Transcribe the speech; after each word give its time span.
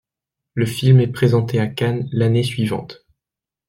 Le 0.55 0.65
film 0.65 0.99
est 0.99 1.11
présenté 1.11 1.59
à 1.59 1.67
Cannes 1.67 2.09
l'année 2.11 2.41
suivante. 2.41 3.05